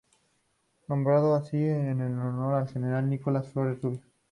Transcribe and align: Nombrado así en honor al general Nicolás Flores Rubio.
Nombrado 0.87 1.35
así 1.35 1.57
en 1.63 2.01
honor 2.01 2.55
al 2.55 2.67
general 2.69 3.07
Nicolás 3.07 3.49
Flores 3.51 3.79
Rubio. 3.83 4.01